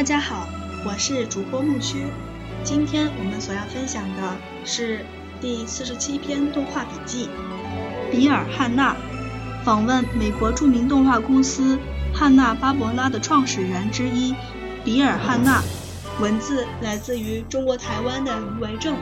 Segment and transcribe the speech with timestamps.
[0.00, 0.48] 大家好，
[0.82, 2.06] 我是主播木须。
[2.64, 5.04] 今天我们所要分享的是
[5.42, 7.28] 第四十七篇动画笔记。
[8.10, 8.96] 比尔·汉纳
[9.62, 11.78] 访问美国著名动画公司
[12.14, 14.34] 汉娜·巴伯拉的创始人之一
[14.82, 15.62] 比尔·汉纳。
[16.18, 18.96] 文字来自于中国台湾的余维正。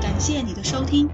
[0.00, 1.08] 感谢你的收听。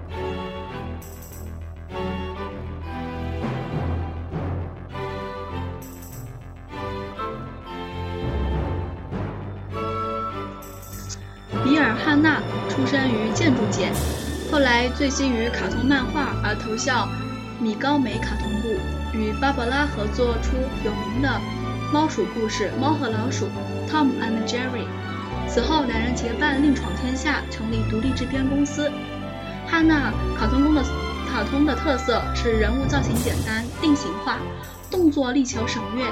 [12.91, 13.91] 纳出生于建筑界，
[14.51, 17.07] 后来醉心于卡通漫画而投效
[17.59, 18.67] 米高梅卡通部，
[19.13, 21.39] 与芭芭拉合作出有名的
[21.93, 23.45] 猫鼠故事《猫和老鼠》
[23.91, 24.87] （Tom and Jerry）。
[25.47, 28.91] 此后，两人结伴另闯天下，成立独立制片公司。
[29.67, 30.83] 汉纳卡通中的
[31.31, 34.37] 卡通的特色是人物造型简单、定型化，
[34.89, 36.05] 动作力求省略，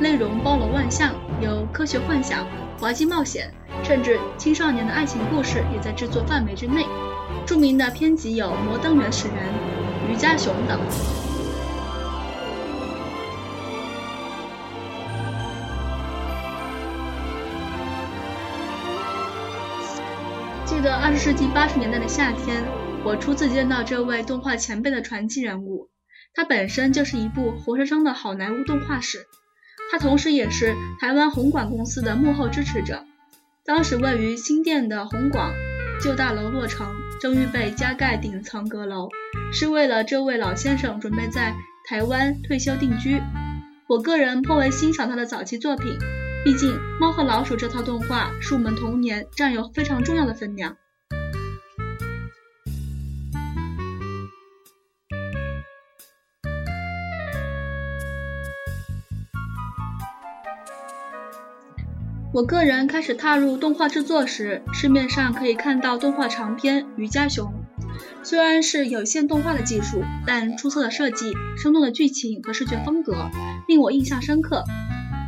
[0.00, 2.46] 内容包罗万象，有科学幻想、
[2.78, 3.52] 滑稽冒险。
[3.84, 6.86] 甚至青少年的爱情故事也在制作范围之内。
[7.46, 9.36] 著名的片集有《摩登原始人》
[10.12, 10.80] 《瑜伽熊》等。
[20.64, 22.64] 记得二十世纪八十年代的夏天，
[23.04, 25.90] 我初次见到这位动画前辈的传奇人物。
[26.34, 29.18] 他本身就是一部活生生的好莱坞动画史，
[29.92, 33.04] 他同时也是台湾红馆公司的幕后支持者。
[33.66, 35.50] 当时位于新店的红广
[35.98, 36.86] 旧大楼落成，
[37.18, 39.08] 正预备加盖顶层阁楼，
[39.54, 41.54] 是为了这位老先生准备在
[41.88, 43.22] 台湾退休定居。
[43.88, 45.96] 我个人颇为欣赏他的早期作品，
[46.44, 50.76] 毕竟《猫和老鼠》这套动画是我们童年占有非常重要的分量。
[62.34, 67.46] 我个人开始踏入动画制作时，市面上可以看到动画长片《瑜伽熊》，
[68.24, 73.30] 虽然是有线动画的技术，但出色的设计、生动的剧情和视觉风格
[73.68, 74.64] 令我印象深刻。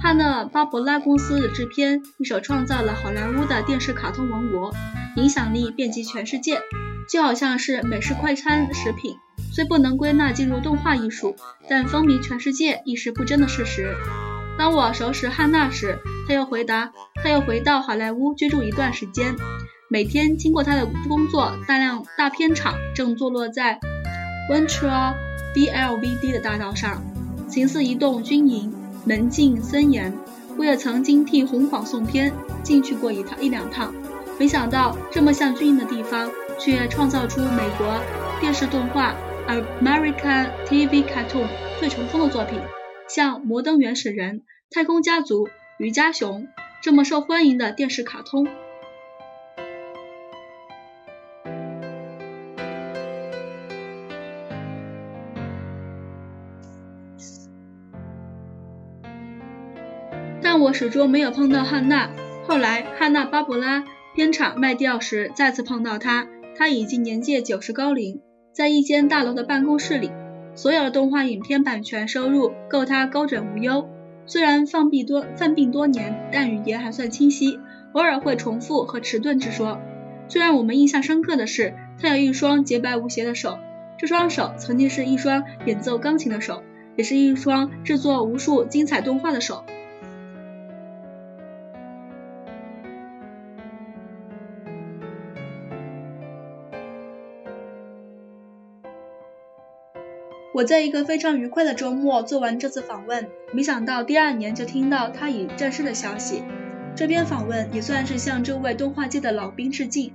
[0.02, 4.72] 汉娜·巴伯拉公司的制片一手创造了好莱坞的电视卡通王国，
[5.14, 6.60] 影响力遍及全世界，
[7.08, 9.14] 就好像是美式快餐食品，
[9.52, 11.36] 虽不能归纳进入动画艺术，
[11.68, 13.94] 但风靡全世界亦是不争的事实。
[14.58, 16.90] 当我熟识汉娜时，他又回答，
[17.22, 19.34] 他又回到好莱坞居住一段时间。
[19.88, 23.78] 每天经过他的工作，大量大片场正坐落在
[24.50, 25.14] Ventura
[25.54, 27.02] BLVD 的大道上，
[27.48, 28.72] 形似一栋军营，
[29.04, 30.12] 门禁森严。
[30.56, 33.94] 我也曾经替红广送片进去过一趟一两趟，
[34.38, 38.00] 没想到这么像军营的地方，却创造出美国
[38.40, 39.14] 电视动画
[39.46, 41.46] American TV Cartoon
[41.78, 42.58] 最成功的作品。
[43.08, 44.36] 像《摩登原始人》
[44.70, 45.46] 《太空家族》
[45.78, 46.42] 《瑜伽熊》
[46.82, 48.48] 这么受欢迎的电视卡通，
[60.42, 62.10] 但我始终没有碰到汉娜。
[62.48, 63.84] 后来汉娜巴伯拉
[64.14, 68.20] 片场卖掉时，再次碰到他，他已经年届九十高龄，
[68.52, 70.10] 在一间大楼的办公室里。
[70.56, 73.88] 所有的动画影片版权收入够他高枕无忧。
[74.26, 77.60] 虽然犯病多犯病多年，但语言还算清晰，
[77.92, 79.78] 偶尔会重复和迟钝之说。
[80.28, 83.58] 最让我们印象深刻的是，他有一双洁白无瑕的手，
[83.98, 86.62] 这双手曾经是一双演奏钢琴的手，
[86.96, 89.64] 也是一双制作无数精彩动画的手。
[100.56, 106.42] 我在一个非常愉快的周末做完这次访问，没想到第二年就听到他已正式的消息。
[106.94, 110.14] 这篇访问也算是向这位动画界的老兵致敬。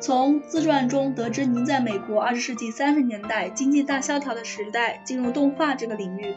[0.00, 6.34] 从自传中得知，您在美国二十世纪三十年代经济大萧条的时代进入动画这个领域。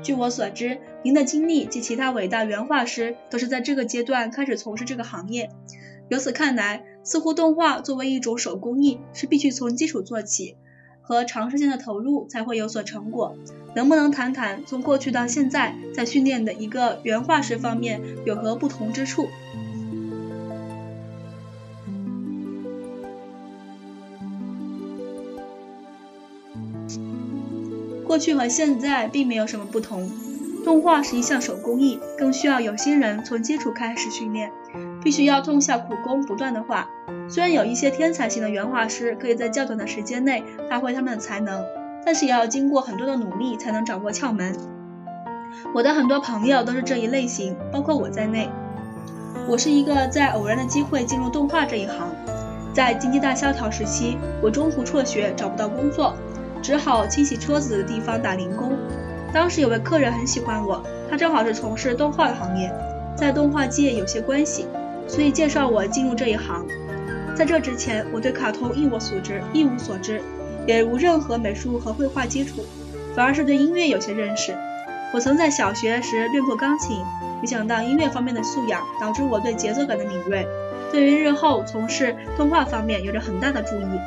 [0.00, 5.50] 据我所知，您的经历及其他伟大原画师都是在这个阶段开始从事这个行业。
[6.10, 10.56] 由此看来，似乎动画作为一种手工艺，是必须从基础做起，
[11.02, 13.36] 和长时间的投入才会有所成果。
[13.76, 19.28] 能不能谈谈从过去到现在，在训练的一个原画师方面有何不同之处？
[28.04, 30.10] 过去和现在并没有什么不同。
[30.64, 34.50] 动画是一项手工艺，更需要有心人从基础开始训练。
[35.02, 36.88] 必须要痛下苦功，不断的画。
[37.28, 41.64] 虽然有一些天才型的原画师可以在较短的时间内发挥他们的才能，
[42.04, 44.56] 但是也要经过很多的努力才能掌握窍门。
[45.74, 48.48] 我的很多朋友都是这一类型，包括我在内。
[49.48, 52.08] 我是一个在偶然的机会进入动画这一行，
[52.72, 56.14] 在经济大萧条时期，我中途辍学，找不到工作，
[56.62, 58.72] 只好清洗车子的地方打零工。
[59.32, 62.72] 当时有位客人很喜欢我，他正好是从事动画的行业，
[63.16, 64.66] 在动画界有些关系，
[65.10, 66.64] 所以介绍我进入这一行。
[67.34, 70.22] 在这之前，我对卡通一无所知，一无所知，
[70.68, 72.64] 也无任何美术和绘画基础，
[73.16, 74.54] 反而是对音乐有些认识。
[75.12, 76.98] 我曾在小学时练过钢琴，
[77.40, 80.46] 没想到音乐方面的素养导致我对节奏感的敏锐，
[80.92, 83.98] 对于日后从事动画方面有着很大的注意。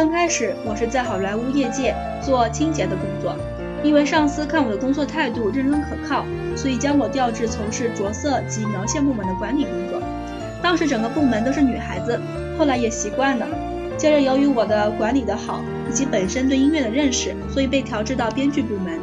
[0.00, 1.94] 刚开始，我是在好莱坞业界
[2.24, 3.36] 做清洁的工作，
[3.84, 6.24] 因为上司看我的工作态度认真可靠，
[6.56, 10.00] 所以将我调至从事着色及描线部门的管理工作。
[10.62, 12.18] 当时整个部门都是女孩子，
[12.58, 13.46] 后来也习惯了。
[13.98, 15.60] 接着由于我的管理的好，
[15.90, 18.98] 以及本身对音乐的认识，所以被调至到编剧部门。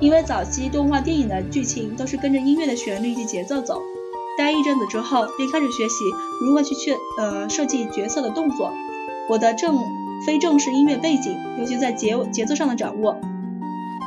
[0.00, 3.82] 因为早期动画电影的剧情都是跟着音乐的旋律及节奏走。
[4.38, 6.04] 待一阵子之后，便开始学习
[6.40, 8.72] 如何去确呃设计角色的动作。
[9.28, 9.76] 我的正
[10.26, 13.18] 非正式音乐背景，尤其在节节奏上的掌握，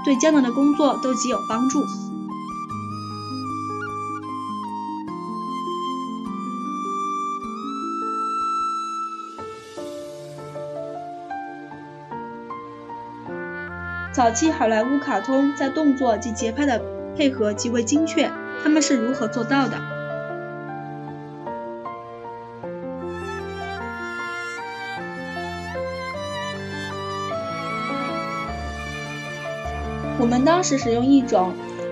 [0.06, 1.84] 对将来的工作都极有帮助。
[14.14, 16.84] 早期好莱坞卡通在动作及节拍的
[17.16, 18.30] 配合极为精确，
[18.62, 20.01] 他们是如何做到的？
[30.32, 31.52] 我们当时使用一种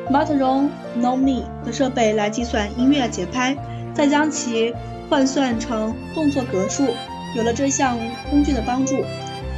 [0.10, 3.54] Metronome 的设备来计算音乐节拍，
[3.94, 4.74] 再将其
[5.10, 6.88] 换算成动作格数。
[7.36, 7.98] 有了这项
[8.30, 9.04] 工具的帮助，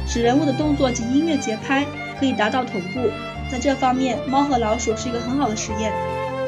[0.04, 1.86] 使人物的动作及音乐节拍。
[2.18, 3.08] 可以达到同步，
[3.52, 5.92] 在这方面，《猫和老鼠》是一个很好的实验。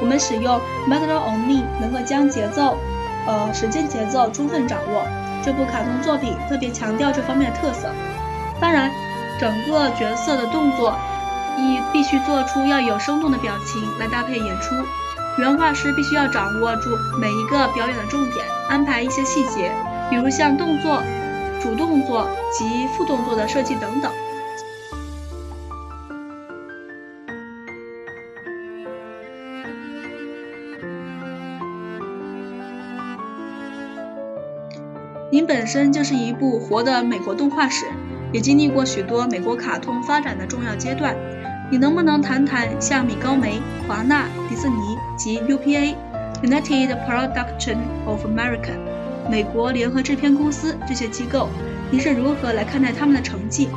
[0.01, 2.77] 我们使用 Metro Only 能够将节奏，
[3.29, 5.05] 呃，时间节奏充分掌握。
[5.45, 7.89] 这部卡通作品特别强调这方面的特色。
[8.61, 8.91] 当然，
[9.39, 10.97] 整个角色的动作，
[11.65, 14.75] 你必须做出要有生动的表情来搭配演出。
[15.39, 19.73] 原画师必须要掌握住每一个表演的重点，安排一些细节，
[20.11, 21.03] 比如像动作、
[21.63, 24.13] 主动作及副动作的设计等等。
[35.33, 37.87] 您本身就是一部活的美国动画史，
[38.33, 41.17] 也经历过许多美国卡通发展的重要阶段。
[41.75, 48.79] 你能不能谈谈像米高梅、华纳、迪士尼及 UPA（United Production of America）
[49.29, 51.49] 美国联合制片公司这些机构，
[51.91, 53.69] 你是如何来看待他们的成绩？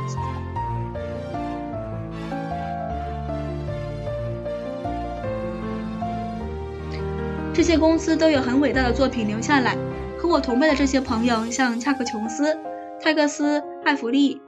[7.52, 9.76] 这些公司都有很伟大的作品留下来。
[10.16, 12.56] 和我同辈的这些朋友，像恰克·琼斯、
[13.02, 14.40] 泰克斯·艾弗利、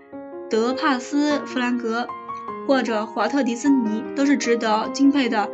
[0.48, 2.06] 德帕斯·弗兰格，
[2.66, 5.48] 或者华特·迪斯尼，都是值得敬佩的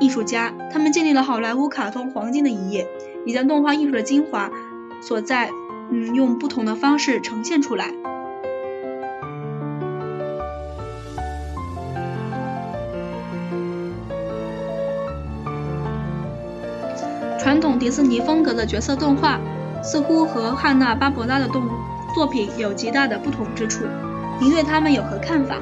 [0.00, 0.52] 艺术家。
[0.72, 2.86] 他们建立了好莱坞卡通黄金的一页，
[3.24, 4.50] 也将动画艺术的精华
[5.00, 5.50] 所在，
[5.90, 7.92] 嗯，用不同的方式呈现出来。
[17.38, 19.40] 传统迪士尼风格的角色动画
[19.82, 21.68] 似乎和汉娜·巴伯拉的动
[22.14, 23.84] 作品有极大的不同之处，
[24.40, 25.56] 您对他们有何看法？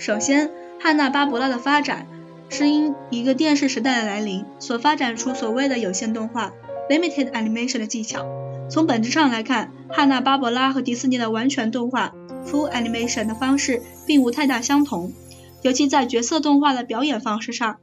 [0.00, 2.06] 首先，汉娜·巴伯拉的发展
[2.48, 6.54] 是因一个电视时代的来临所发展出所谓的有线动画
[6.88, 8.24] （limited animation） 的技巧。
[8.70, 12.14] 从本质上来看，汉娜·巴伯拉和迪士尼的完全动画。
[12.46, 15.12] Full animation 的方式并无太大相同，
[15.60, 17.76] 尤其在角色动画的表演方式上，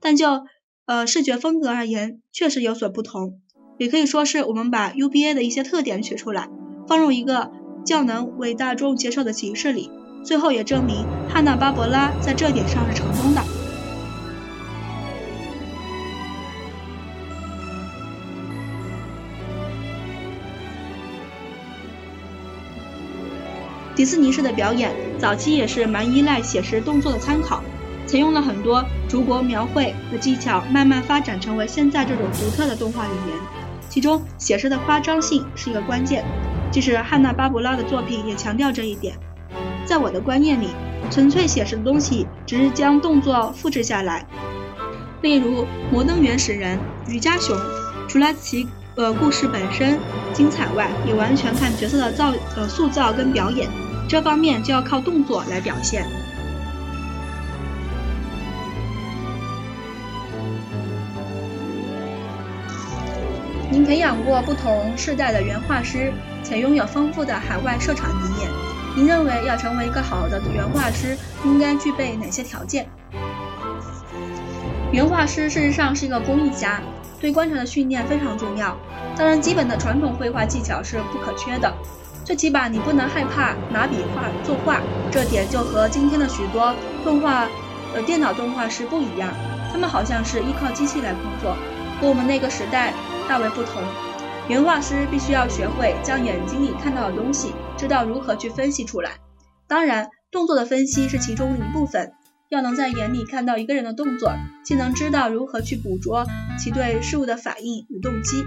[0.00, 0.46] 但就
[0.86, 3.42] 呃视觉风格而言，确实有所不同。
[3.76, 6.48] 也可以说是我们把 UBA 的一些特点取出来，
[6.86, 7.52] 放入一个
[7.84, 9.90] 较能为大众接受的形式里，
[10.28, 13.42] 最后也证明汉娜·巴伯拉在这点上是成功的。
[23.96, 27.62] 迪士尼式的表演早期也是蛮依赖写实动作的参考，
[28.04, 33.38] 采用了很多逐国描绘的技巧，慢慢发展成为现在这种独特的动画语言。
[33.88, 36.22] 其中写实的夸张性是一个关键，
[36.70, 39.18] 即使汉娜·巴伯拉的作品也强调这一点。
[39.88, 40.68] 在我的观念里，
[41.10, 44.26] 纯粹写实的东西只是将动作复制下来。
[45.22, 46.78] 例如《摩登原始人》
[47.10, 47.56] 《瑜伽熊》，
[48.06, 49.98] 除了其呃故事本身
[50.34, 53.66] 精彩外，也完全看角色的造呃塑造跟表演，
[54.06, 56.04] 这方面就要靠动作来表现。
[63.70, 66.12] 您培养过不同世代的原画师，
[66.44, 68.67] 且拥有丰富的海外设场经验。
[68.98, 72.84] 您认为要成为一个好的原画师，应该具备哪些条件？
[74.90, 76.80] 原画师事实上是一个工艺家，
[77.20, 78.76] 对观察的训练非常重要。
[79.16, 81.72] 当然，基本的传统绘画技巧是不可缺的。
[82.24, 84.80] 最起码你不能害怕拿笔画作画，
[85.12, 86.74] 这点就和今天的许多
[87.04, 87.46] 动画
[87.94, 89.30] 呃电脑动画师不一样。
[89.70, 91.56] 他们好像是依靠机器来工作，
[92.00, 92.92] 和我们那个时代。
[93.28, 93.80] 大为不同，
[94.48, 99.18] 原画师必须要学会将眼睛里看到的东西，知道如何去分析出来。
[99.68, 102.12] 当然，动作的分析是其中的一部分，
[102.48, 106.26] 要能在眼里看到一个人的动作，既能知道如何去捕捉
[106.58, 108.44] 其对事物的反应与动机。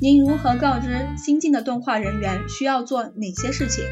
[0.00, 3.84] 您如何告知新进的动画人员需要做哪些事情？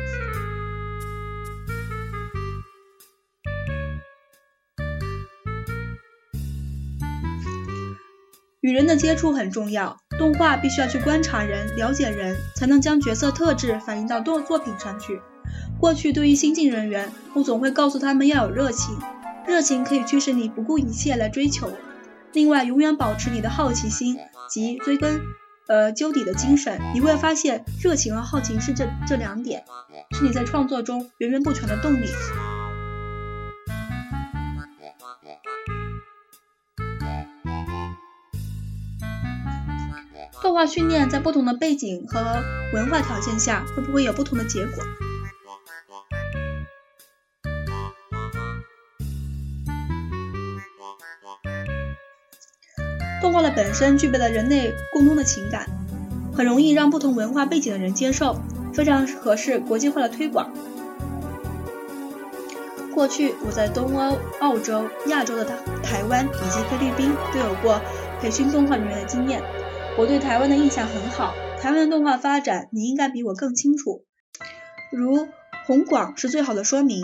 [8.71, 15.21] 与人的接触很重要，动画必须要去观察人、了解人，才能将角色特质反映到作作品上去。
[15.81, 18.97] 过去对于新进人员，我总会告诉他们要有热情，
[19.45, 21.69] 热情可以驱使你不顾一切来追求。
[22.33, 24.17] 另外，永远保持你的好奇心
[24.49, 25.21] 及追根
[25.67, 26.81] 呃究底的精神。
[26.95, 29.65] 你会发现，热情和好奇是这这两点，
[30.13, 32.07] 是你在创作中源源不全的动力。
[40.43, 42.43] 动画训练在不同的背景和
[42.73, 44.83] 文化条件下，会不会有不同的结果？
[53.21, 55.67] 动画的本身具备了人类共通的情感，
[56.35, 58.41] 很容易让不同文化背景的人接受，
[58.73, 60.51] 非常合适国际化的推广。
[62.95, 67.81] 过去我在东欧、澳洲、亚洲的台台湾以及菲律宾都有过
[68.21, 69.43] 培训动画人员的经验。
[69.99, 74.05] 我对台湾的印象很好，台湾的动画发展你应该比我更清楚。
[74.91, 75.29] 如
[75.67, 77.03] 红广是最好的说明。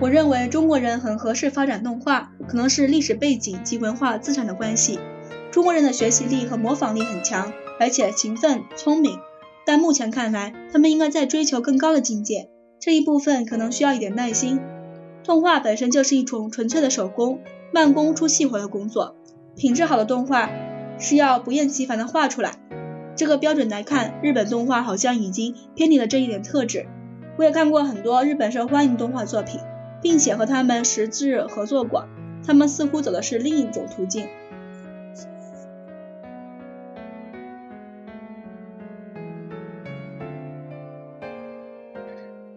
[0.00, 4.98] 我认为中国人很合适发展动画，可能是历史背景及文化资产的关系。
[5.52, 9.18] 中国人的学习力和模仿力很强，而且勤奋聪明。
[9.64, 14.60] 但目前看来，他们应该在追求更高的境界，这一部分可能需要一点耐心。
[15.24, 17.40] 动画本身就是一种纯粹的手工，
[17.72, 19.16] 慢工出细活的工作。
[19.56, 20.50] 品质好的动画
[20.98, 22.52] 是要不厌其烦的画出来。
[23.16, 26.86] 这个标准来看，日本动画好像已经偏离了这一点特质。
[27.38, 29.60] 我也看过很多日本受欢迎动画作品，
[30.02, 32.06] 并且和他们实质合作过，
[32.46, 34.26] 他们似乎走的是另一种途径。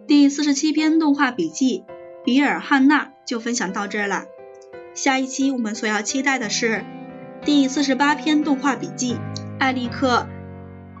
[0.06, 1.84] 第四十七篇动画笔记。
[2.28, 4.24] 比尔·汉娜就分享到这儿了。
[4.92, 6.84] 下一期我们所要期待的是
[7.42, 9.16] 第四十八篇动画笔记，
[9.58, 10.26] 艾利克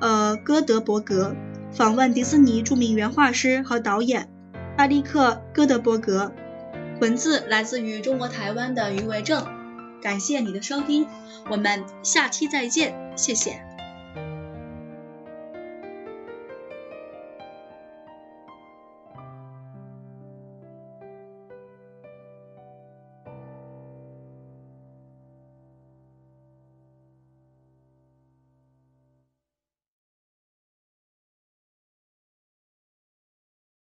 [0.00, 1.36] 呃戈德伯格
[1.70, 4.30] 访问迪士尼著名原画师和导演
[4.78, 6.32] 艾利克·戈德伯格。
[6.98, 9.46] 文字来自于中国台湾的余维正。
[10.00, 11.06] 感谢你的收听，
[11.50, 13.67] 我们下期再见，谢谢。